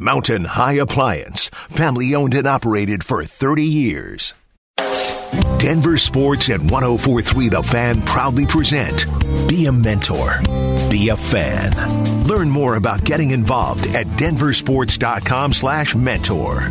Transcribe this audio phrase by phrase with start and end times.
[0.00, 4.34] Mountain High Appliance, family owned and operated for 30 years.
[5.58, 9.06] Denver Sports and 1043 The Fan proudly present
[9.48, 10.40] Be a Mentor,
[10.88, 12.24] Be a Fan.
[12.24, 16.70] Learn more about getting involved at denversports.com slash mentor.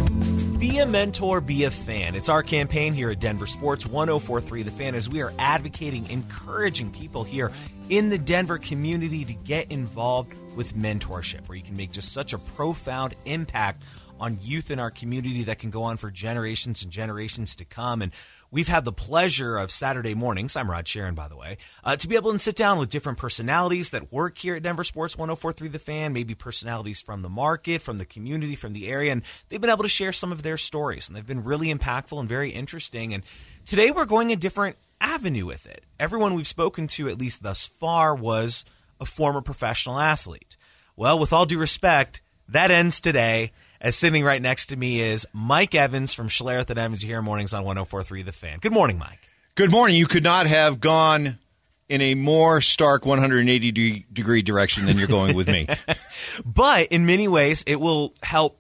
[0.58, 2.16] Be a mentor, be a fan.
[2.16, 6.90] It's our campaign here at Denver Sports 1043 The Fan as we are advocating, encouraging
[6.92, 7.52] people here
[7.90, 12.34] in the Denver community to get involved with mentorship, where you can make just such
[12.34, 13.84] a profound impact
[14.20, 18.02] on youth in our community that can go on for generations and generations to come.
[18.02, 18.12] And
[18.50, 20.56] We've had the pleasure of Saturday mornings.
[20.56, 23.18] I'm Raj Sharan, by the way, uh, to be able to sit down with different
[23.18, 27.82] personalities that work here at Denver Sports 1043 The Fan, maybe personalities from the market,
[27.82, 29.12] from the community, from the area.
[29.12, 32.18] And they've been able to share some of their stories, and they've been really impactful
[32.18, 33.14] and very interesting.
[33.14, 33.24] And
[33.66, 35.84] today we're going a different avenue with it.
[36.00, 38.66] Everyone we've spoken to, at least thus far, was
[39.00, 40.58] a former professional athlete.
[40.96, 45.26] Well, with all due respect, that ends today as sitting right next to me is
[45.34, 47.04] Mike Evans from Schlereth and Evans.
[47.04, 48.60] You hear mornings on 1043 The Fan.
[48.60, 49.20] Good morning, Mike.
[49.56, 49.96] Good morning.
[49.96, 51.38] You could not have gone
[51.90, 55.68] in a more stark 180 degree direction than you're going with me.
[56.46, 58.60] but in many ways, it will help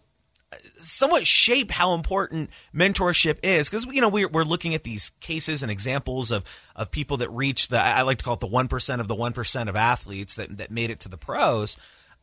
[0.80, 5.64] somewhat shape how important mentorship is because you know we're, we're looking at these cases
[5.64, 6.44] and examples of
[6.76, 9.70] of people that reach the I like to call it the 1% of the 1%
[9.70, 11.78] of athletes that, that made it to the pros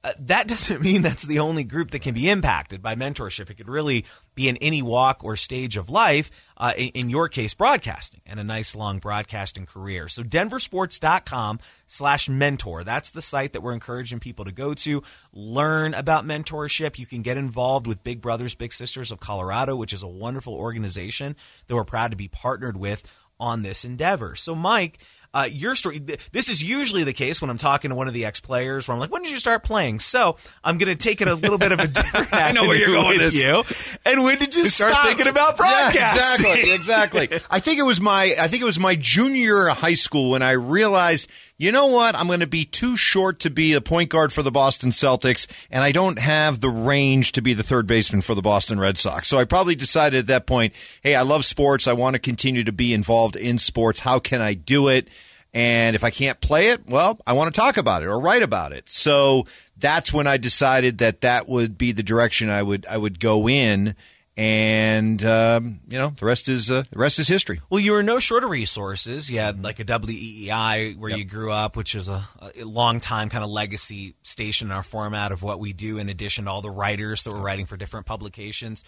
[0.04, 3.50] uh, that doesn't mean that's the only group that can be impacted by mentorship.
[3.50, 7.28] It could really be in any walk or stage of life, uh, in, in, your
[7.28, 10.06] case, broadcasting and a nice long broadcasting career.
[10.08, 12.84] So denversports.com slash mentor.
[12.84, 15.02] That's the site that we're encouraging people to go to,
[15.32, 16.98] learn about mentorship.
[16.98, 20.54] You can get involved with Big Brothers, Big Sisters of Colorado, which is a wonderful
[20.54, 21.34] organization
[21.66, 24.36] that we're proud to be partnered with on this endeavor.
[24.36, 24.98] So Mike,
[25.34, 25.98] uh, your story.
[26.32, 28.94] This is usually the case when I'm talking to one of the ex players, where
[28.94, 31.58] I'm like, "When did you start playing?" So I'm going to take it a little
[31.58, 32.28] bit of a different.
[32.32, 33.64] I know where you're going with you.
[34.06, 36.00] And when did you start thinking about broadcasting?
[36.00, 37.40] Yeah, exactly, exactly.
[37.50, 40.52] I think it was my I think it was my junior high school when I
[40.52, 42.16] realized you know what?
[42.16, 45.46] I'm going to be too short to be a point guard for the Boston Celtics,
[45.70, 48.98] and I don't have the range to be the third baseman for the Boston Red
[48.98, 49.28] Sox.
[49.28, 51.86] So I probably decided at that point, hey, I love sports.
[51.86, 54.00] I want to continue to be involved in sports.
[54.00, 55.08] How can I do it?
[55.52, 58.42] And if I can't play it, well, I want to talk about it or write
[58.42, 58.88] about it.
[58.88, 63.20] So that's when I decided that that would be the direction I would I would
[63.20, 63.94] go in
[64.36, 67.60] and um, you know the rest is uh, the rest is history.
[67.70, 69.30] Well, you were no short of resources.
[69.30, 71.18] You had like a WEEI where yep.
[71.18, 74.82] you grew up, which is a, a long time kind of legacy station in our
[74.82, 75.98] format of what we do.
[75.98, 78.82] In addition to all the writers that were writing for different publications,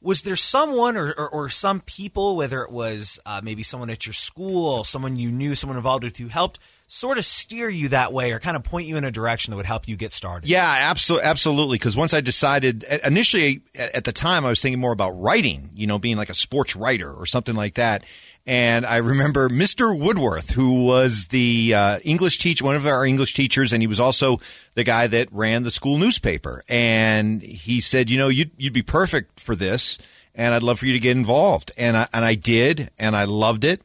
[0.00, 4.06] was there someone or, or, or some people, whether it was uh, maybe someone at
[4.06, 6.58] your school, someone you knew, someone involved with you, helped
[6.88, 9.56] sort of steer you that way or kind of point you in a direction that
[9.56, 10.48] would help you get started?
[10.48, 11.26] Yeah, absolutely.
[11.28, 11.78] Absolutely.
[11.78, 13.62] Because once I decided, initially
[13.94, 16.76] at the time, I was thinking more about writing, you know, being like a sports
[16.76, 18.04] writer or something like that.
[18.48, 19.98] And I remember Mr.
[19.98, 23.98] Woodworth, who was the uh, English teacher, one of our English teachers, and he was
[23.98, 24.38] also
[24.74, 26.62] the guy that ran the school newspaper.
[26.68, 29.98] And he said, you know, you'd, you'd be perfect for this,
[30.32, 31.72] and I'd love for you to get involved.
[31.76, 33.82] And I, and I did, and I loved it.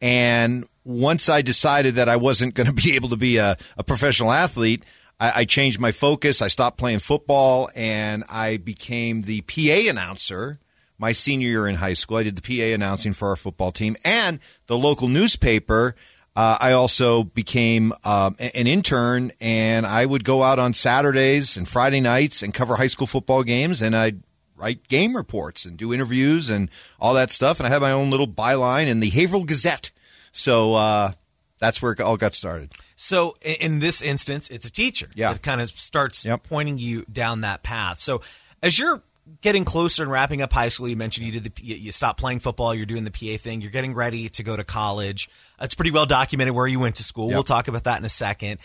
[0.00, 3.84] And once I decided that I wasn't going to be able to be a, a
[3.84, 4.84] professional athlete,
[5.18, 6.42] I, I, changed my focus.
[6.42, 10.58] I stopped playing football and I became the PA announcer
[10.98, 12.18] my senior year in high school.
[12.18, 15.94] I did the PA announcing for our football team and the local newspaper.
[16.36, 21.68] Uh, I also became um, an intern, and I would go out on Saturdays and
[21.68, 24.20] Friday nights and cover high school football games, and I'd
[24.56, 27.60] write game reports and do interviews and all that stuff.
[27.60, 29.92] And I had my own little byline in the Haverhill Gazette
[30.34, 31.12] so uh,
[31.58, 32.72] that's where it all got started.
[32.96, 35.32] So in this instance, it's a teacher yeah.
[35.32, 36.42] that kind of starts yep.
[36.42, 38.00] pointing you down that path.
[38.00, 38.20] So
[38.62, 39.02] as you're
[39.40, 42.40] getting closer and wrapping up high school, you mentioned you did the you stopped playing
[42.40, 45.30] football, you're doing the PA thing, you're getting ready to go to college.
[45.60, 47.28] It's pretty well documented where you went to school.
[47.28, 47.34] Yep.
[47.34, 48.58] We'll talk about that in a second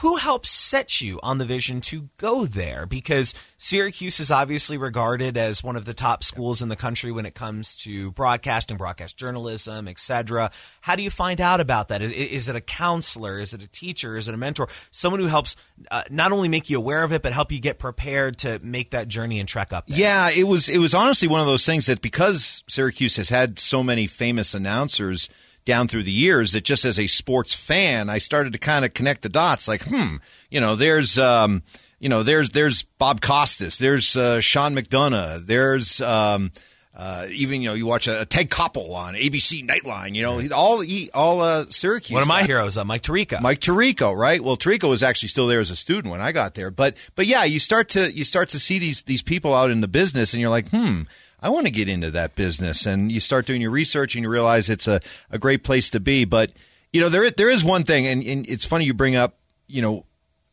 [0.00, 2.84] who helped set you on the vision to go there?
[2.84, 7.24] Because Syracuse is obviously regarded as one of the top schools in the country when
[7.24, 10.50] it comes to broadcasting, broadcast journalism, etc.
[10.82, 12.02] How do you find out about that?
[12.02, 13.38] Is, is, it a counselor?
[13.38, 14.18] Is it a teacher?
[14.18, 14.68] Is it a mentor?
[14.90, 15.56] Someone who helps
[15.90, 18.90] uh, not only make you aware of it, but help you get prepared to make
[18.90, 19.86] that journey and trek up.
[19.86, 19.98] There?
[19.98, 23.58] Yeah, it was it was honestly one of those things that because Syracuse has had
[23.58, 25.30] so many famous announcers
[25.66, 28.94] down through the years that just as a sports fan, I started to kind of
[28.94, 29.68] connect the dots.
[29.68, 30.16] Like, hmm,
[30.50, 31.62] you know, there's, um,
[31.98, 36.52] you know, there's there's Bob Costas, there's uh, Sean McDonough, there's um,
[36.96, 40.14] uh, even you know you watch a, a, Ted Koppel on ABC Nightline.
[40.14, 42.14] You know, all he, all uh, Syracuse.
[42.14, 43.40] One of my heroes, uh, Mike Tirico.
[43.42, 44.40] Mike Tirico, right?
[44.40, 46.70] Well, Tirico was actually still there as a student when I got there.
[46.70, 49.80] But but yeah, you start to you start to see these these people out in
[49.80, 51.02] the business, and you're like, hmm.
[51.40, 54.30] I want to get into that business, and you start doing your research, and you
[54.30, 55.00] realize it's a,
[55.30, 56.24] a great place to be.
[56.24, 56.52] But
[56.92, 59.38] you know, there there is one thing, and, and it's funny you bring up.
[59.66, 60.06] You know,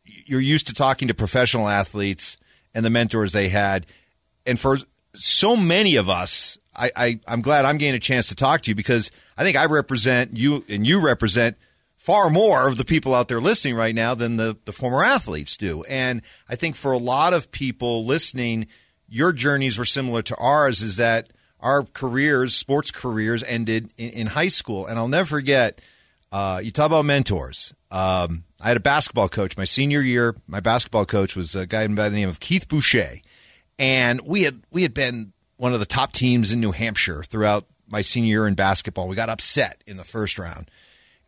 [0.04, 2.36] you're used to talking to professional athletes
[2.74, 3.86] and the mentors they had,
[4.46, 4.78] and for
[5.14, 8.70] so many of us, I, I I'm glad I'm getting a chance to talk to
[8.70, 11.56] you because I think I represent you and you represent
[12.04, 15.56] far more of the people out there listening right now than the, the former athletes
[15.56, 15.82] do.
[15.84, 16.20] And
[16.50, 18.66] I think for a lot of people listening,
[19.14, 21.28] your journeys were similar to ours, is that
[21.60, 24.86] our careers, sports careers, ended in, in high school.
[24.86, 25.80] And I'll never forget,
[26.32, 27.72] uh, you talk about mentors.
[27.90, 30.34] Um, I had a basketball coach my senior year.
[30.46, 33.20] My basketball coach was a guy by the name of Keith Boucher
[33.78, 37.66] and we had we had been one of the top teams in New Hampshire throughout
[37.88, 39.08] my senior year in basketball.
[39.08, 40.70] We got upset in the first round,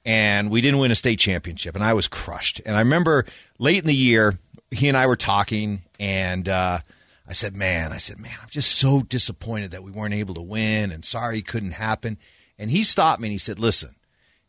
[0.04, 2.60] and we didn't win a state championship, and I was crushed.
[2.64, 3.26] And I remember
[3.58, 4.38] late in the year,
[4.70, 6.78] he and I were talking, and uh,
[7.28, 10.42] I said, "Man, I said, man, I'm just so disappointed that we weren't able to
[10.42, 12.18] win, and sorry it couldn't happen."
[12.58, 13.96] And he stopped me and he said, "Listen,"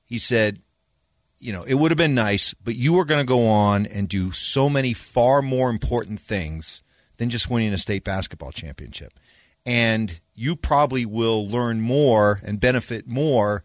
[0.06, 0.62] he said.
[1.40, 4.10] You know, it would have been nice, but you are going to go on and
[4.10, 6.82] do so many far more important things
[7.18, 9.20] than just winning a state basketball championship.
[9.64, 13.64] And you probably will learn more and benefit more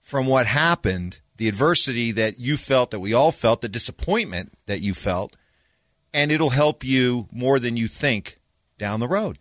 [0.00, 4.80] from what happened, the adversity that you felt, that we all felt, the disappointment that
[4.80, 5.36] you felt,
[6.14, 8.38] and it'll help you more than you think
[8.78, 9.38] down the road.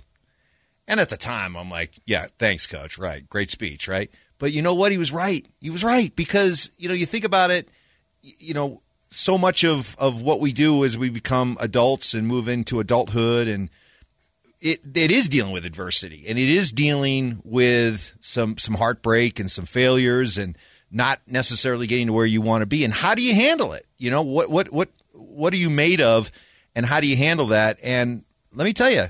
[0.87, 2.97] And at the time, I'm like, yeah, thanks, coach.
[2.97, 3.27] Right.
[3.29, 4.09] Great speech, right?
[4.39, 4.91] But you know what?
[4.91, 5.45] He was right.
[5.59, 7.69] He was right because, you know, you think about it,
[8.21, 12.47] you know, so much of, of what we do as we become adults and move
[12.47, 13.69] into adulthood and
[14.61, 19.49] it it is dealing with adversity and it is dealing with some some heartbreak and
[19.49, 20.57] some failures and
[20.91, 23.85] not necessarily getting to where you want to be and how do you handle it
[23.97, 26.31] you know what what what what are you made of
[26.75, 28.23] and how do you handle that and
[28.53, 29.05] let me tell you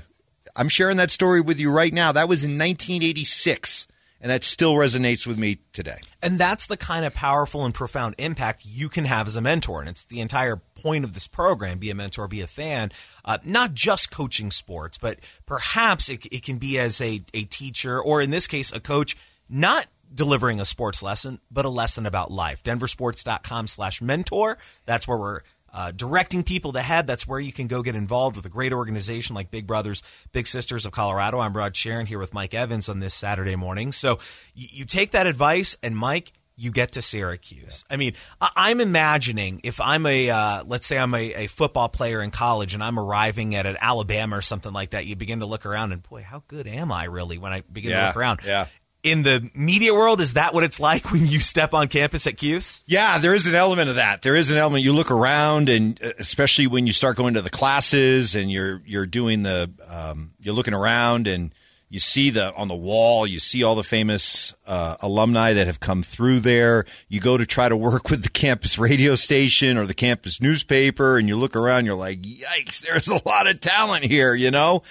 [0.54, 3.86] I'm sharing that story with you right now that was in 1986
[4.22, 5.98] and that still resonates with me today.
[6.22, 9.80] And that's the kind of powerful and profound impact you can have as a mentor.
[9.80, 12.92] And it's the entire point of this program be a mentor, be a fan,
[13.24, 18.00] uh, not just coaching sports, but perhaps it, it can be as a, a teacher
[18.00, 19.16] or in this case, a coach,
[19.48, 22.62] not delivering a sports lesson, but a lesson about life.
[22.62, 24.56] Denversports.com slash mentor.
[24.86, 25.40] That's where we're
[25.72, 27.06] uh, directing people to head.
[27.06, 30.02] That's where you can go get involved with a great organization like Big Brothers
[30.32, 31.38] Big Sisters of Colorado.
[31.38, 33.92] I'm Raj Sharan here with Mike Evans on this Saturday morning.
[33.92, 34.18] So
[34.54, 37.84] you, you take that advice, and Mike, you get to Syracuse.
[37.90, 41.88] I mean, I- am imagining if I'm a, uh, let's say I'm a, a, football
[41.88, 45.40] player in college and I'm arriving at an Alabama or something like that, you begin
[45.40, 48.06] to look around and boy, how good am I really when I begin yeah, to
[48.08, 48.40] look around?
[48.44, 48.66] Yeah
[49.02, 52.36] in the media world, is that what it's like when you step on campus at
[52.36, 52.84] Cuse?
[52.86, 54.22] Yeah, there is an element of that.
[54.22, 54.84] There is an element.
[54.84, 58.82] You look around, and uh, especially when you start going to the classes and you're
[58.86, 61.52] you're doing the um, you're looking around and
[61.92, 65.78] you see the on the wall, you see all the famous uh, alumni that have
[65.78, 66.86] come through there.
[67.08, 71.18] You go to try to work with the campus radio station or the campus newspaper,
[71.18, 74.82] and you look around, you're like, yikes, there's a lot of talent here, you know.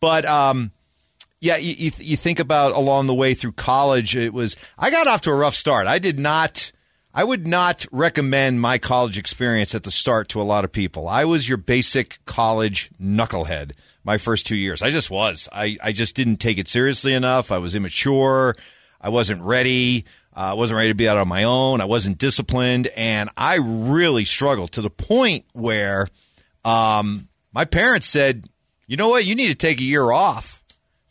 [0.00, 0.72] But um,
[1.40, 5.06] yeah, you, you, you think about along the way through college, it was, I got
[5.06, 5.86] off to a rough start.
[5.86, 6.72] I did not,
[7.14, 11.08] I would not recommend my college experience at the start to a lot of people.
[11.08, 13.72] I was your basic college knucklehead
[14.04, 14.82] my first two years.
[14.82, 15.48] I just was.
[15.52, 17.52] I, I just didn't take it seriously enough.
[17.52, 18.56] I was immature.
[19.00, 20.06] I wasn't ready.
[20.36, 21.80] Uh, I wasn't ready to be out on my own.
[21.80, 22.88] I wasn't disciplined.
[22.96, 26.08] And I really struggled to the point where
[26.64, 28.48] um, my parents said,
[28.86, 29.26] you know what?
[29.26, 30.57] You need to take a year off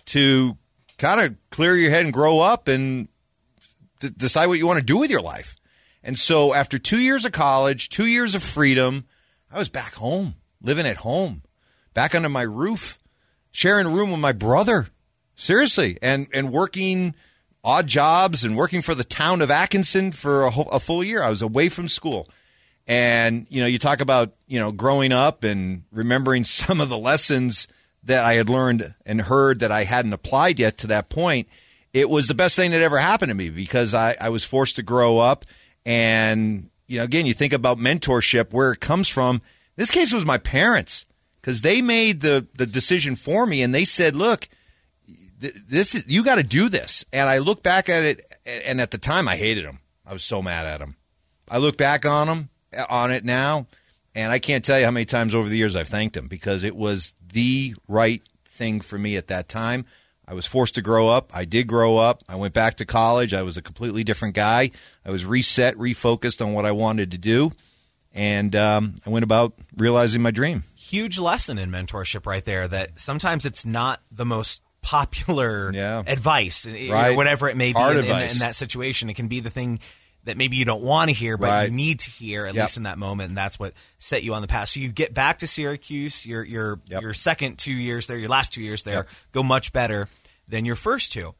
[0.08, 0.58] to
[0.98, 3.08] kind of clear your head and grow up and
[4.00, 5.56] d- decide what you want to do with your life.
[6.04, 9.06] And so after two years of college, two years of freedom,
[9.52, 11.42] I was back home, living at home,
[11.94, 13.00] back under my roof,
[13.52, 14.88] sharing a room with my brother.
[15.40, 17.14] Seriously, and and working
[17.64, 21.22] odd jobs and working for the town of Atkinson for a, a full year.
[21.22, 22.28] I was away from school.
[22.88, 26.98] And you know, you talk about, you know, growing up and remembering some of the
[26.98, 27.68] lessons
[28.08, 31.48] that I had learned and heard that I hadn't applied yet to that point,
[31.94, 34.76] it was the best thing that ever happened to me because I, I was forced
[34.78, 35.46] to grow up.
[35.86, 39.36] And, you know, again, you think about mentorship, where it comes from.
[39.38, 39.42] In
[39.78, 41.06] This case was my parents
[41.42, 44.50] because they made the, the decision for me and they said, look,
[45.40, 47.06] this is, you got to do this.
[47.14, 48.22] And I look back at it,
[48.66, 49.80] and at the time I hated them.
[50.06, 50.96] I was so mad at them.
[51.50, 52.50] I look back on them,
[52.90, 53.68] on it now,
[54.16, 56.64] and I can't tell you how many times over the years I've thanked them because
[56.64, 59.86] it was the right thing for me at that time.
[60.30, 61.32] I was forced to grow up.
[61.34, 62.22] I did grow up.
[62.28, 63.34] I went back to college.
[63.34, 64.72] I was a completely different guy.
[65.06, 67.52] I was reset, refocused on what I wanted to do,
[68.14, 70.64] and um, I went about realizing my dream.
[70.76, 72.68] Huge lesson in mentorship, right there.
[72.68, 76.04] That sometimes it's not the most popular Yeah.
[76.06, 77.14] advice, Right.
[77.14, 79.10] or whatever it may be in, in- in that situation.
[79.10, 79.80] It can be the thing
[80.28, 81.64] that maybe you don't want to hear, but Right.
[81.70, 82.64] you need to hear at Yep.
[82.64, 84.70] least in that moment, and that's what set you on the path.
[84.70, 86.26] So you get back to Syracuse.
[86.26, 87.02] Your your Yep.
[87.02, 89.10] your second two years there, your last two years there, Yep.
[89.34, 90.08] go much better
[90.48, 91.34] than your first two.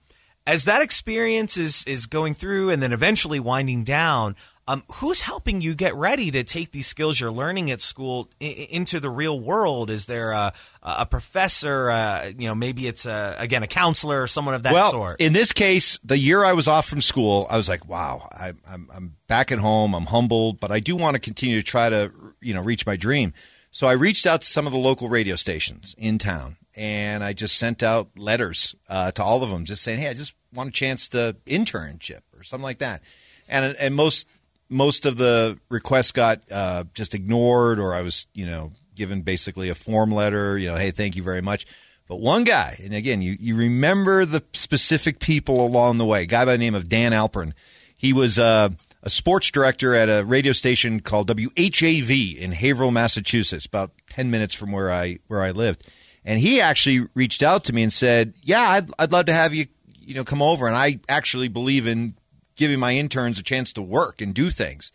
[0.46, 4.36] As that experience is is going through and then eventually winding down,
[4.68, 8.68] um, who's helping you get ready to take these skills you're learning at school I-
[8.70, 9.90] into the real world?
[9.90, 10.52] Is there a,
[10.84, 11.90] a professor?
[11.90, 15.22] Uh, you know, maybe it's a, again a counselor or someone of that well, sort.
[15.22, 18.54] in this case, the year I was off from school, I was like, "Wow, I,
[18.70, 19.96] I'm I'm back at home.
[19.96, 22.98] I'm humbled, but I do want to continue to try to you know reach my
[22.98, 23.34] dream."
[23.72, 27.34] So I reached out to some of the local radio stations in town, and I
[27.34, 30.70] just sent out letters uh, to all of them, just saying, "Hey, I just want
[30.70, 33.02] a chance to internship or something like that."
[33.48, 34.28] And and most
[34.70, 39.70] most of the requests got uh, just ignored, or I was you know given basically
[39.70, 41.66] a form letter, you know, "Hey, thank you very much."
[42.08, 46.26] But one guy, and again, you, you remember the specific people along the way.
[46.26, 47.52] Guy by the name of Dan Alpern.
[47.98, 48.70] He was uh,
[49.04, 54.54] a sports director at a radio station called WHAV in Haverhill, Massachusetts, about ten minutes
[54.54, 55.90] from where I where I lived.
[56.24, 59.54] And he actually reached out to me and said, "Yeah, I'd, I'd love to have
[59.54, 59.66] you,
[60.00, 62.16] you know, come over." And I actually believe in
[62.58, 64.92] giving my interns a chance to work and do things.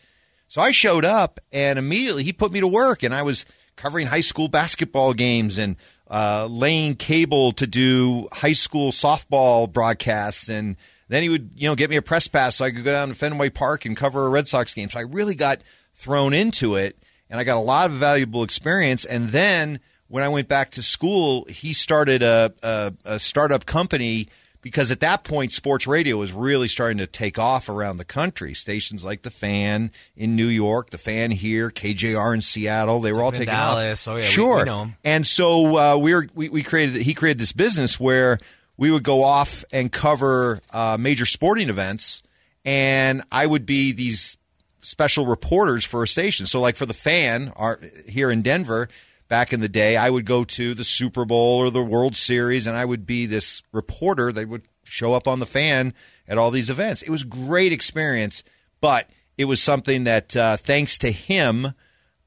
[0.49, 4.09] So I showed up, and immediately he put me to work, and I was covering
[4.09, 5.77] high school basketball games and
[6.11, 10.77] uh, laying cable to do high school softball broadcasts, and
[11.09, 13.09] then he would, you know, get me a press pass so I could go down
[13.09, 14.91] to Fenway Park and cover a Red Sox game.
[14.91, 15.63] So I really got
[15.95, 16.99] thrown into it,
[17.31, 19.07] and I got a lot of valuable experience.
[19.07, 24.29] And then when I went back to school, he started a, a, a startup company
[24.63, 28.55] because at that point, sports radio was really starting to take off around the country.
[28.55, 33.23] Stations like The Fan in New York, The Fan here, KJR in Seattle, they were
[33.23, 34.07] all taking Dallas.
[34.09, 34.13] off.
[34.13, 34.57] Oh, yeah, we- sure.
[34.59, 34.97] we know 'em.
[35.05, 38.39] And so uh, we were we, we created he created this business where
[38.79, 42.23] we would go off and cover uh, major sporting events,
[42.65, 44.39] and I would be these
[44.81, 46.47] special reporters for a station.
[46.47, 47.79] So, like for the fan our,
[48.09, 48.89] here in Denver,
[49.33, 52.67] back in the day, I would go to the Super Bowl or the World Series,
[52.67, 55.95] and I would be this reporter that would show up on the fan
[56.29, 57.01] at all these events.
[57.01, 58.45] It was a great experience,
[58.83, 59.09] but
[59.39, 61.69] it was something that, uh, thanks to him.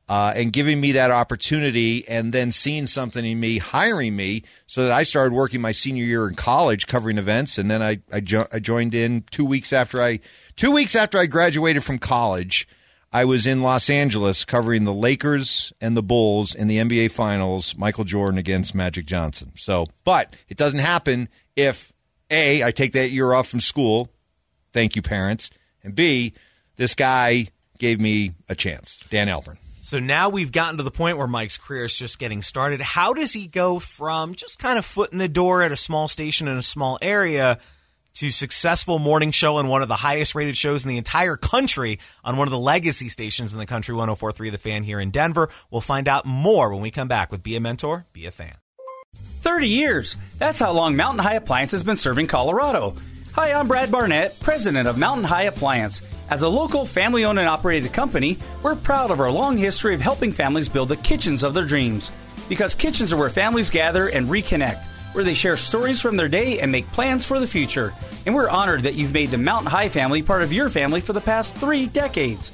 [0.10, 4.84] Uh, and giving me that opportunity, and then seeing something in me, hiring me, so
[4.84, 8.20] that I started working my senior year in college, covering events, and then I I,
[8.20, 10.20] jo- I joined in two weeks after I
[10.56, 12.68] two weeks after I graduated from college.
[13.16, 17.74] I was in Los Angeles covering the Lakers and the Bulls in the NBA Finals,
[17.78, 19.54] Michael Jordan against Magic Johnson.
[19.56, 21.94] So, but it doesn't happen if
[22.30, 24.10] A, I take that year off from school.
[24.74, 25.50] Thank you, parents.
[25.82, 26.34] And B,
[26.76, 29.60] this guy gave me a chance, Dan Alpern.
[29.82, 32.82] So now we've gotten to the point where Mike's career is just getting started.
[32.82, 36.10] How does he go from just kind of foot in the door at a small
[36.10, 37.60] station in a small area
[38.16, 42.00] to successful morning show and one of the highest rated shows in the entire country
[42.24, 45.50] on one of the legacy stations in the country, 1043 The Fan here in Denver?
[45.70, 48.54] We'll find out more when we come back with Be a Mentor, Be a Fan.
[49.42, 50.18] 30 years.
[50.38, 52.96] That's how long Mountain High Appliance has been serving Colorado.
[53.34, 56.02] Hi, I'm Brad Barnett, president of Mountain High Appliance.
[56.30, 60.00] As a local family owned and operated company, we're proud of our long history of
[60.02, 62.12] helping families build the kitchens of their dreams.
[62.48, 64.82] Because kitchens are where families gather and reconnect,
[65.14, 67.94] where they share stories from their day and make plans for the future.
[68.26, 71.14] And we're honored that you've made the Mountain High family part of your family for
[71.14, 72.52] the past three decades.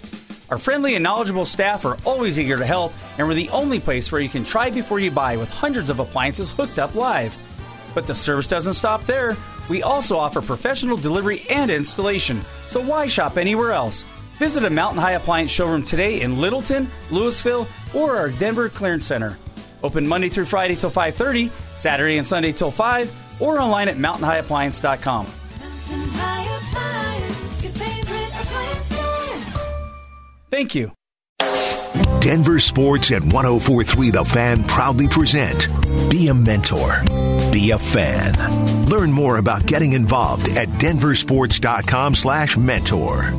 [0.49, 4.11] Our friendly and knowledgeable staff are always eager to help, and we're the only place
[4.11, 7.37] where you can try before you buy with hundreds of appliances hooked up live.
[7.95, 9.37] But the service doesn't stop there.
[9.69, 14.03] We also offer professional delivery and installation, so why shop anywhere else?
[14.39, 19.37] Visit a Mountain High Appliance showroom today in Littleton, Louisville, or our Denver Clearance Center.
[19.83, 23.09] Open Monday through Friday till 5:30, Saturday and Sunday till 5,
[23.39, 25.27] or online at mountainhighappliance.com.
[30.51, 30.91] Thank you.
[32.20, 35.67] Denver Sports at 1043 The Fan proudly present
[36.12, 37.01] Be a Mentor,
[37.51, 38.86] Be a Fan.
[38.86, 43.34] Learn more about getting involved at denversports.com slash mentor.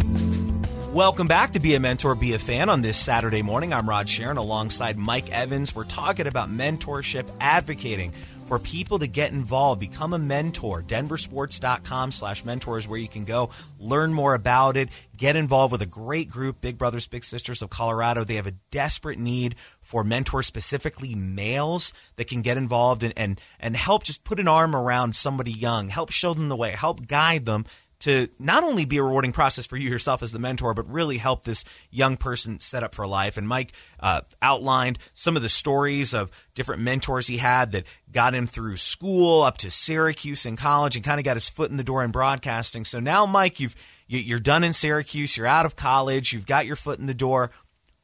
[0.93, 3.73] Welcome back to Be a Mentor, Be a Fan on this Saturday morning.
[3.73, 5.75] I'm Raj Sharan alongside Mike Evans.
[5.75, 8.13] We're talking about mentorship, advocating
[8.47, 10.83] for people to get involved, become a mentor.
[10.83, 15.87] Denversports.com slash mentors where you can go learn more about it, get involved with a
[15.87, 18.23] great group, Big Brothers, Big Sisters of Colorado.
[18.23, 23.41] They have a desperate need for mentors, specifically males that can get involved and, and,
[23.59, 27.07] and help just put an arm around somebody young, help show them the way, help
[27.07, 27.65] guide them
[28.03, 31.19] to not only be a rewarding process for you yourself as the mentor, but really
[31.19, 33.37] help this young person set up for life.
[33.37, 38.35] And Mike uh, outlined some of the stories of different mentors he had that got
[38.35, 41.77] him through school up to Syracuse in college and kind of got his foot in
[41.77, 42.85] the door in broadcasting.
[42.85, 43.77] So now, Mike, you've
[44.09, 47.53] you're done in Syracuse, you're out of college, you've got your foot in the door.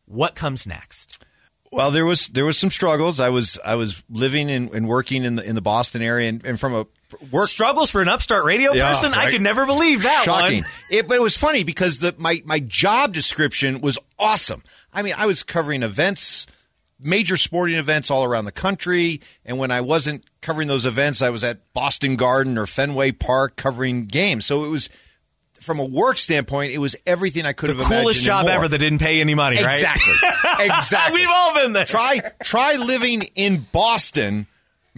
[0.06, 1.22] What comes next?
[1.72, 3.18] Well, there was there was some struggles.
[3.18, 6.46] I was I was living and, and working in the in the Boston area, and,
[6.46, 6.86] and from a
[7.30, 9.12] work struggles for an upstart radio Yeah, person.
[9.14, 10.62] I could never believe that shocking.
[10.62, 10.70] one.
[10.90, 14.62] It, but it was funny because the my my job description was awesome.
[14.92, 16.46] I mean, I was covering events,
[17.00, 21.30] major sporting events all around the country, and when I wasn't covering those events, I
[21.30, 24.46] was at Boston Garden or Fenway Park covering games.
[24.46, 24.88] So it was
[25.60, 28.02] from a work standpoint, it was everything I could The have imagined.
[28.04, 29.74] coolest job ever that didn't pay any money, right?
[29.74, 30.14] Exactly.
[30.60, 31.20] exactly.
[31.20, 31.84] We've all been there.
[31.84, 34.46] try try living in Boston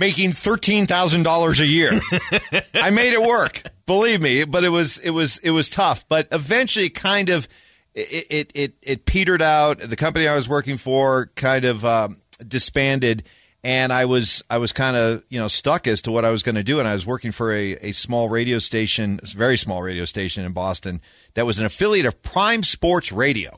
[0.00, 1.92] making thirteen thousand dollars a year.
[2.74, 6.08] I made it work, believe me, but it was it was it was tough.
[6.08, 7.46] But eventually, kind of
[7.94, 9.78] it it it, it petered out.
[9.78, 12.16] The company I was working for kind of um,
[12.46, 13.28] disbanded.
[13.62, 16.42] And I was I was kind of you know stuck as to what I was
[16.42, 19.58] going to do, and I was working for a, a small radio station, a very
[19.58, 21.02] small radio station in Boston
[21.34, 23.50] that was an affiliate of Prime Sports Radio,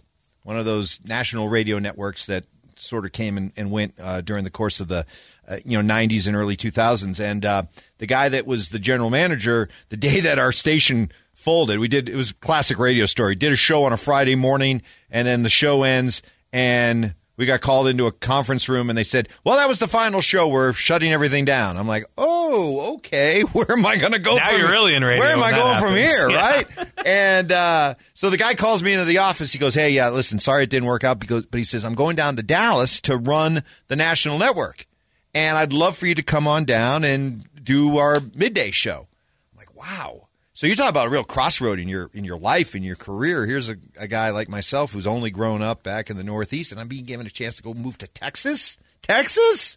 [0.43, 2.47] one of those national radio networks that
[2.83, 5.07] sort of came and, and went uh, during the course of the
[5.49, 7.63] uh, you know 90s and early 2000s and uh,
[7.99, 12.09] the guy that was the general manager the day that our station folded we did
[12.09, 13.35] it was a classic radio story.
[13.35, 16.23] Did a show on a friday morning and then the show ends
[16.53, 19.89] and we got called into a conference room and they said well that was the
[19.89, 24.21] final show we're shutting everything down i'm like oh okay where am i going to
[24.21, 26.37] go Now from you're really in radio where am i going from here Yeah.
[26.41, 26.67] right
[27.05, 29.53] and uh, so the guy calls me into the office.
[29.53, 31.95] He goes, "Hey, yeah, listen, sorry it didn't work out because, but he says I'm
[31.97, 34.87] going down to Dallas to run the national network,
[35.35, 39.09] and I'd love for you to come on down and do our midday show."
[39.53, 40.29] I'm like, "Wow."
[40.63, 43.47] So you talk about a real crossroad in your in your life in your career.
[43.47, 46.81] Here's a, a guy like myself who's only grown up back in the Northeast, and
[46.81, 48.79] I'm being given a chance to go move to Texas.
[49.03, 49.77] Texas,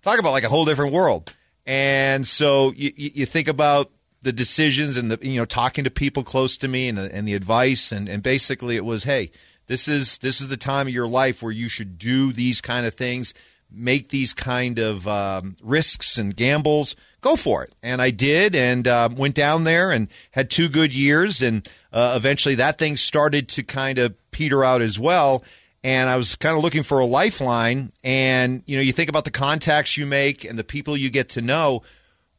[0.00, 1.36] talk about like a whole different world.
[1.66, 3.90] And so you, you think about
[4.22, 7.28] the decisions and the you know talking to people close to me and the, and
[7.28, 9.30] the advice and, and basically it was hey
[9.66, 12.86] this is this is the time of your life where you should do these kind
[12.86, 13.34] of things
[13.74, 18.86] make these kind of um, risks and gambles go for it and i did and
[18.86, 23.48] uh, went down there and had two good years and uh, eventually that thing started
[23.48, 25.42] to kind of peter out as well
[25.84, 27.92] and I was kind of looking for a lifeline.
[28.02, 31.28] And you know, you think about the contacts you make and the people you get
[31.30, 31.82] to know.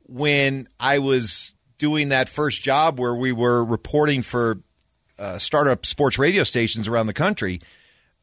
[0.08, 4.60] When I was doing that first job where we were reporting for
[5.20, 7.60] uh, startup sports radio stations around the country,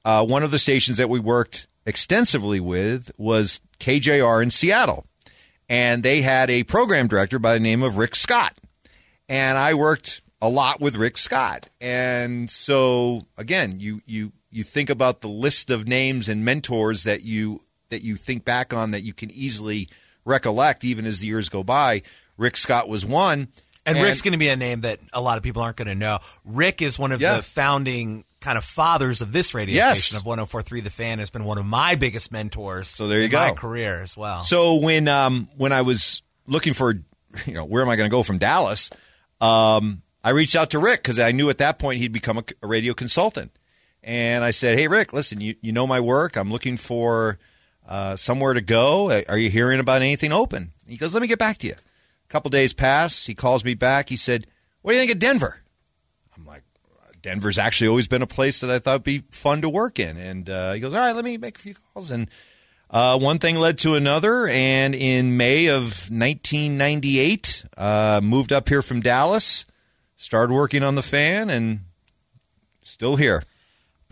[0.04, 5.06] uh, one of the stations that we worked extensively with was KJR in Seattle,
[5.68, 8.56] and they had a program director by the name of Rick Scott
[9.32, 11.70] and I worked a lot with Rick Scott.
[11.80, 17.22] And so again, you you you think about the list of names and mentors that
[17.22, 19.88] you that you think back on that you can easily
[20.26, 22.02] recollect even as the years go by.
[22.36, 23.48] Rick Scott was one.
[23.84, 25.94] And, Rick's going to be a name that a lot of people aren't going to
[25.94, 26.20] know.
[26.44, 27.36] Rick is one of Yeah.
[27.38, 30.00] the founding kind of fathers of this radio Yes.
[30.04, 33.24] station of 1043 The Fan has been one of my biggest mentors So there you
[33.26, 33.38] in go.
[33.38, 34.42] my career as well.
[34.42, 36.94] So when um, when I was looking for,
[37.46, 38.88] you know, where am I going to go from Dallas?
[39.40, 42.44] Um, I reached out to Rick because I knew at that point he'd become a,
[42.62, 43.50] a radio consultant,
[44.04, 46.36] and I said, "Hey, Rick, listen, you you know my work.
[46.36, 47.38] I'm looking for
[47.88, 49.10] uh, somewhere to go.
[49.28, 51.74] Are you hearing about anything open?" He goes, "Let me get back to you."
[52.32, 53.26] Couple days pass.
[53.26, 54.08] He calls me back.
[54.08, 54.46] He said,
[54.80, 55.60] "What do you think of Denver?"
[56.34, 56.62] I'm like,
[57.20, 60.16] Denver's actually always been a place that I thought would be fun to work in.
[60.16, 62.10] And uh, he goes, all right, let me make a few calls.
[62.10, 62.30] And
[62.90, 64.48] uh, one thing led to another.
[64.48, 69.64] And in May of 1998, uh, moved up here from Dallas,
[70.16, 71.80] started working on the fan, and
[72.82, 73.42] still here.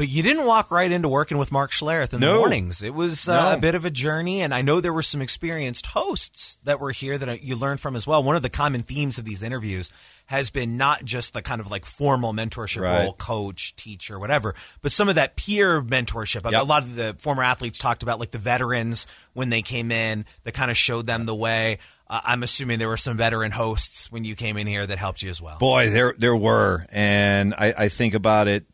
[0.00, 2.80] But you didn't walk right into working with Mark Schlereth in the mornings.
[2.82, 3.56] It was uh, No.
[3.58, 6.90] a bit of a journey, and I know there were some experienced hosts that were
[6.92, 8.22] here that uh, you learned from as well.
[8.22, 9.90] One of the common themes of these interviews
[10.24, 13.02] has been not just the kind of like formal mentorship Right.
[13.02, 16.50] role, coach, teacher, whatever, but some of that peer mentorship.
[16.50, 16.62] Yep.
[16.62, 20.24] A lot of the former athletes talked about like the veterans when they came in
[20.44, 21.76] that kind of showed them the way.
[22.08, 25.20] Uh, I'm assuming there were some veteran hosts when you came in here that helped
[25.20, 25.58] you as well.
[25.58, 28.64] Boy, there there were, and I, I think about it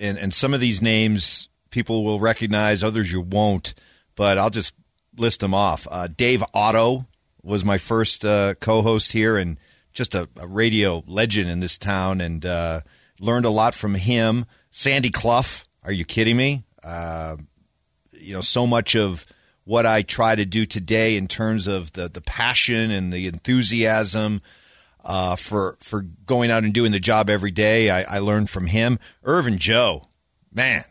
[0.00, 3.74] and and some of these names people will recognize, others you won't.
[4.16, 4.74] But I'll just
[5.16, 5.86] list them off.
[5.90, 7.06] Uh, Dave Otto
[7.42, 9.58] was my first uh, co-host here, and
[9.92, 12.80] just a, a, radio legend in this town, and uh,
[13.20, 14.44] learned a lot from him.
[14.70, 16.62] Sandy Clough, are you kidding me?
[16.82, 17.36] Uh,
[18.12, 19.24] you know, so much of
[19.64, 24.40] what I try to do today in terms of the the passion and the enthusiasm
[25.04, 27.90] uh, for for going out and doing the job every day.
[27.90, 28.98] I, I learned from him.
[29.24, 30.08] Irv and Joe,
[30.52, 30.84] man,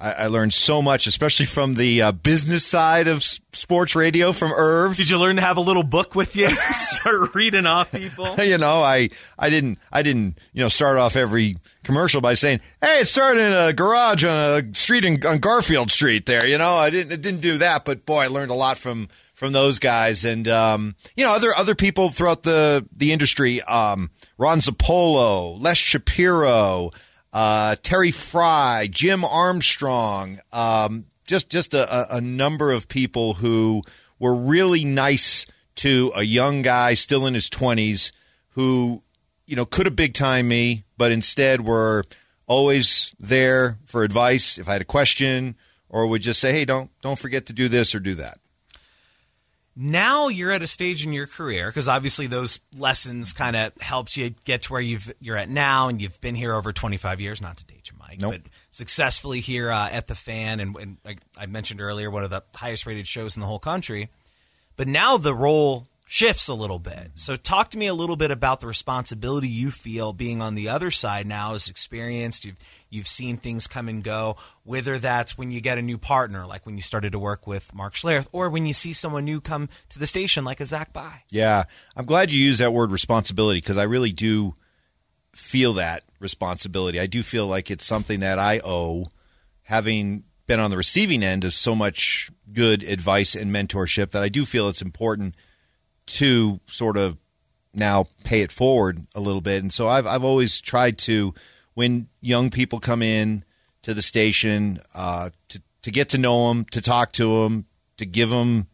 [0.00, 4.32] I, I learned so much, especially from the uh, business side of s- sports radio
[4.32, 4.96] from Irv.
[4.96, 6.48] Did you learn to have a little book with you?
[6.72, 8.34] Start reading off people.
[8.42, 12.60] you know, I I didn't I didn't you know start off every commercial by saying,
[12.80, 16.58] "Hey, it started in a garage on a street in, on Garfield Street." There, you
[16.58, 19.08] know, I didn't I didn't do that, but boy, I learned a lot from
[19.40, 23.62] from those guys, and um, you know, other other people throughout the the industry.
[23.62, 26.92] Um, Ron Zappolo, Les Shapiro
[27.32, 33.82] uh, Terry Fry, Jim Armstrong, um, just just a, a, number of people who
[34.18, 38.12] were really nice to a young guy still in his twenties
[38.50, 39.02] who
[39.46, 42.04] you know could have big time me, but instead were
[42.46, 45.56] always there for advice if I had a question,
[45.88, 48.38] or would just say, "Hey, don't don't forget to do this or do that."
[49.76, 54.16] Now you're at a stage in your career because obviously those lessons kind of helped
[54.16, 57.40] you get to where you've you're at now and you've been here over 25 years
[57.40, 58.32] not to date you mike nope.
[58.32, 62.30] but successfully here uh, at the fan and, and like i mentioned earlier one of
[62.30, 64.10] the highest rated shows in the whole country.
[64.76, 67.12] But now the role shifts a little bit.
[67.14, 70.68] So talk to me a little bit about the responsibility you feel being on the
[70.68, 72.44] other side now as experienced.
[72.44, 72.56] You've
[72.90, 76.66] You've seen things come and go, whether that's when you get a new partner, like
[76.66, 79.68] when you started to work with Mark Schlereth, or when you see someone new come
[79.90, 81.22] to the station, like a Zach Bye.
[81.30, 81.64] Yeah,
[81.96, 84.54] I'm glad you use that word responsibility because I really do
[85.32, 86.98] feel that responsibility.
[86.98, 89.06] I do feel like it's something that I owe,
[89.62, 94.28] having been on the receiving end of so much good advice and mentorship, that I
[94.28, 95.36] do feel it's important
[96.06, 97.16] to sort of
[97.72, 99.62] now pay it forward a little bit.
[99.62, 101.34] And so I've I've always tried to
[101.74, 103.44] when young people come in
[103.82, 107.64] to the station uh, to to get to know them, to talk to them,
[107.96, 108.66] to give them,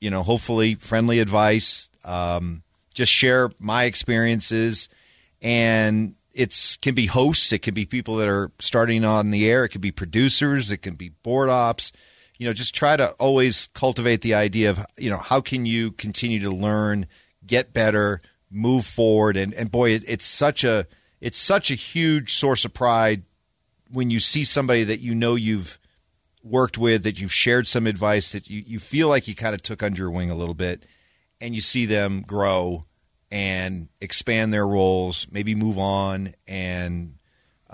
[0.00, 1.90] you know, hopefully friendly advice.
[2.04, 2.62] Um,
[2.94, 4.88] just share my experiences,
[5.42, 9.64] and it's can be hosts, it can be people that are starting on the air,
[9.64, 11.92] it could be producers, it can be board ops.
[12.38, 15.92] You know, just try to always cultivate the idea of you know how can you
[15.92, 17.06] continue to learn,
[17.46, 20.86] get better, move forward, and and boy, it, it's such a
[21.24, 23.22] it's such a huge source of pride
[23.90, 25.78] when you see somebody that you know you've
[26.42, 29.62] worked with, that you've shared some advice, that you, you feel like you kind of
[29.62, 30.86] took under your wing a little bit,
[31.40, 32.84] and you see them grow
[33.30, 37.14] and expand their roles, maybe move on and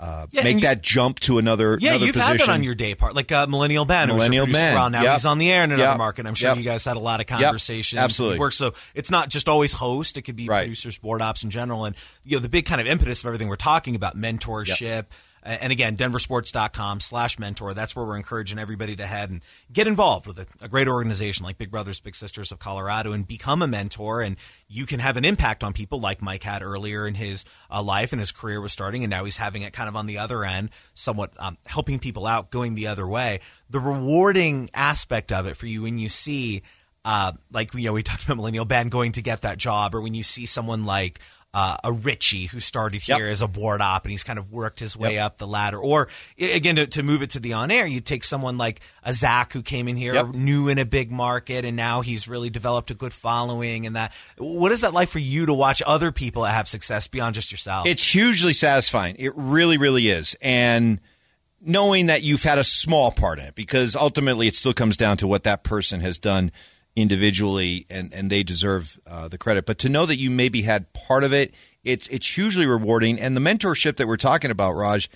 [0.01, 1.77] uh, yeah, make that jump to another.
[1.79, 2.37] Yeah, another you've position.
[2.39, 4.07] had that on your day part, like uh, Millennial Ben.
[4.07, 4.91] Millennial Ben.
[4.91, 5.13] Now yep.
[5.13, 5.97] he's on the air in another yep.
[5.99, 6.25] market.
[6.25, 6.57] I'm sure yep.
[6.57, 8.01] you guys had a lot of conversations.
[8.01, 8.53] Absolutely, work.
[8.53, 10.61] So it's not just always host; it could be right.
[10.61, 13.47] producers, board ops in general, and you know the big kind of impetus of everything
[13.47, 15.05] we're talking about: mentorship
[15.43, 17.73] and again, denversports.com slash mentor.
[17.73, 21.43] That's where we're encouraging everybody to head and get involved with a, a, great organization
[21.43, 24.21] like Big Brothers Big Sisters of Colorado and become a mentor.
[24.21, 27.81] And you can have an impact on people like Mike had earlier in his uh,
[27.81, 29.03] life and his career was starting.
[29.03, 32.27] And now he's having it kind of on the other end, somewhat um, helping people
[32.27, 33.39] out, going the other way.
[33.69, 36.61] The rewarding aspect of it for you when you see,
[37.03, 40.01] uh, like, you know, we talked about Millennial Ben going to get that job, or
[40.01, 41.19] when you see someone like,
[41.53, 43.31] uh, a Richie who started here yep.
[43.31, 45.25] as a board op and he's kind of worked his way yep.
[45.25, 45.77] up the ladder.
[45.77, 46.07] Or
[46.39, 49.51] again, to, to, move it to the on air, you take someone like a Zach
[49.51, 50.27] who came in here yep.
[50.29, 54.13] new in a big market and now he's really developed a good following and that.
[54.37, 57.51] What is that like for you to watch other people that have success beyond just
[57.51, 57.85] yourself?
[57.85, 59.17] It's hugely satisfying.
[59.19, 60.37] It really, really is.
[60.41, 61.01] And
[61.59, 65.17] knowing that you've had a small part in it because ultimately it still comes down
[65.17, 66.51] to what that person has done
[66.95, 69.65] individually, and, and they deserve uh, the credit.
[69.65, 73.19] But to know that you maybe had part of it, it's it's hugely rewarding.
[73.19, 75.09] And the mentorship that we're talking about, Raj,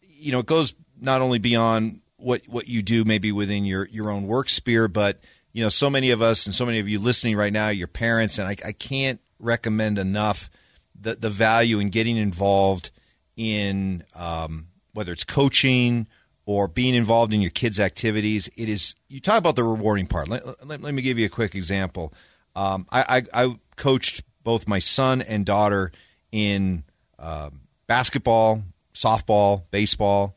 [0.00, 4.10] you know, it goes not only beyond what what you do maybe within your your
[4.10, 5.20] own work sphere, but
[5.52, 7.88] you know, so many of us and so many of you listening right now, your
[7.88, 10.50] parents, and I, I can't recommend enough
[10.98, 12.90] the the value in getting involved
[13.36, 16.06] in um, whether it's coaching
[16.44, 18.48] or being involved in your kids' activities.
[18.56, 20.28] It is you talk about the rewarding part.
[20.28, 22.12] Let, let, let me give you a quick example.
[22.54, 25.90] Um, I, I, I, coached both my son and daughter
[26.30, 26.84] in
[27.18, 27.48] uh,
[27.86, 30.36] basketball, softball, baseball,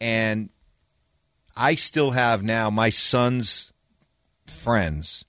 [0.00, 0.50] and
[1.56, 3.72] I still have now my son's
[4.46, 5.24] friends,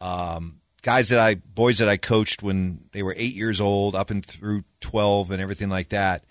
[0.00, 4.10] um, guys that I boys that I coached when they were eight years old, up
[4.10, 6.24] and through twelve, and everything like that.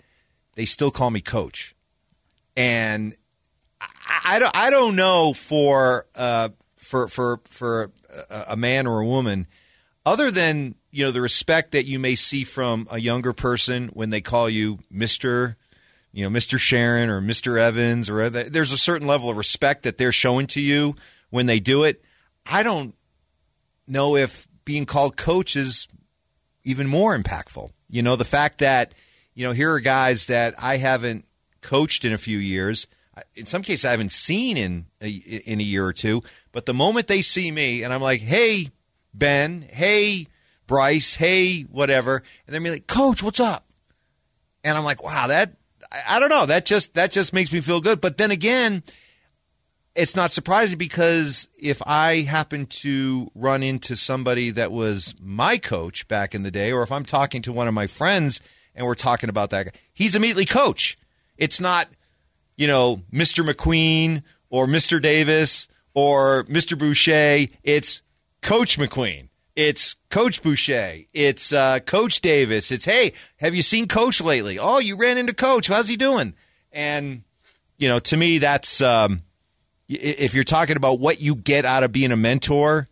[0.56, 1.74] They still call me coach
[2.56, 3.14] and
[3.80, 7.90] I, I don't I don't know for uh, for for for
[8.30, 9.46] a, a man or a woman
[10.06, 14.10] other than you know the respect that you may see from a younger person when
[14.10, 15.56] they call you Mister,
[16.12, 19.82] you know Mister Sharan or Mister Evans or other, there's a certain level of respect
[19.82, 20.94] that they're showing to you
[21.30, 22.04] when they do it.
[22.46, 22.94] I don't
[23.86, 25.88] know if being called coach is
[26.62, 27.70] even more impactful.
[27.88, 28.94] You know the fact that
[29.34, 31.24] you know here are guys that I haven't
[31.64, 32.86] coached in a few years.
[33.34, 36.22] In some cases, I haven't seen in a, in a year or two.
[36.52, 38.70] But the moment they see me, and I'm like, "Hey,
[39.12, 40.26] Ben, hey,
[40.66, 42.22] Bryce, hey, whatever.
[42.46, 43.64] And they're like, Coach, what's up?
[44.62, 45.54] And I'm like, wow, that
[45.92, 46.46] I, I don't know.
[46.46, 48.00] That just that just makes me feel good.
[48.00, 48.82] But then again,
[49.94, 56.08] it's not surprising because if I happen to run into somebody that was my coach
[56.08, 58.40] back in the day, or if I'm talking to one of my friends
[58.74, 60.96] and we're talking about that, he's immediately coach.
[61.36, 61.88] It's not,
[62.56, 63.48] you know, Mr.
[63.48, 65.00] McQueen or Mr.
[65.00, 66.78] Davis or Mr.
[66.78, 67.52] Boucher.
[67.62, 68.02] It's
[68.42, 69.28] Coach McQueen.
[69.56, 71.04] It's Coach Boucher.
[71.12, 72.72] It's uh, Coach Davis.
[72.72, 74.58] It's hey, have you seen Coach lately?
[74.58, 75.68] Oh, you ran into Coach.
[75.68, 76.34] How's he doing?
[76.72, 77.22] And
[77.78, 79.22] you know, to me, that's um,
[79.88, 82.88] if you're talking about what you get out of being a mentor,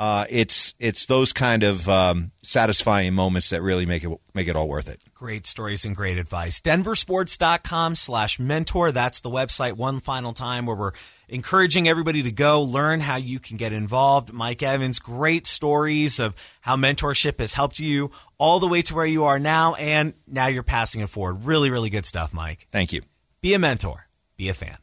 [0.00, 4.56] uh, it's it's those kind of um, satisfying moments that really make it make it
[4.56, 4.98] all worth it.
[5.12, 6.58] Great stories and great advice.
[6.58, 8.92] Denversports.com slash mentor.
[8.92, 10.92] That's the website one final time where we're
[11.28, 14.32] encouraging everybody to go learn how you can get involved.
[14.32, 19.04] Mike Evans, great stories of how mentorship has helped you all the way to where
[19.04, 21.44] you are now, and now you're passing it forward.
[21.44, 22.66] Really, really good stuff, Mike.
[22.72, 23.02] Thank you.
[23.42, 24.06] Be a mentor,
[24.38, 24.78] be a fan.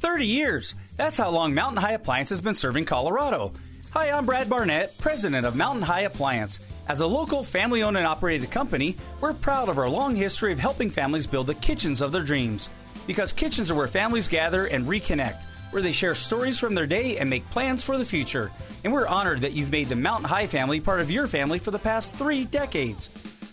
[0.00, 0.74] 30 years.
[0.96, 3.52] That's how long Mountain High Appliance has been serving Colorado.
[3.90, 6.60] Hi, I'm Brad Barnett, president of Mountain High Appliance.
[6.88, 10.58] As a local family owned and operated company, we're proud of our long history of
[10.58, 12.68] helping families build the kitchens of their dreams.
[13.06, 17.18] Because kitchens are where families gather and reconnect, where they share stories from their day
[17.18, 18.52] and make plans for the future.
[18.84, 21.70] And we're honored that you've made the Mountain High family part of your family for
[21.70, 23.08] the past three decades.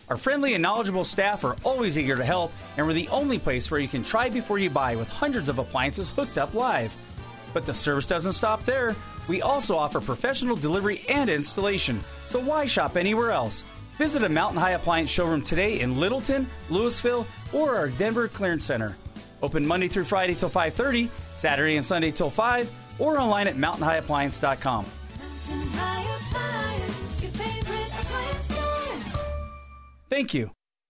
[0.10, 3.72] Our friendly and knowledgeable staff are always eager to help, and we're the only place
[3.72, 6.94] where you can try before you buy with hundreds of appliances hooked up live.
[7.54, 8.96] But the service doesn't stop there.
[9.30, 13.63] We also offer professional delivery and installation, so why shop anywhere else?
[13.98, 18.98] Visit a Mountain High Appliance showroom today in Littleton, Louisville, or our Denver Clearance Center.
[19.42, 24.86] Open Monday through Friday till 5:30, Saturday and Sunday till 5, or online at mountainhighappliance.com.
[30.13, 30.53] Thank you.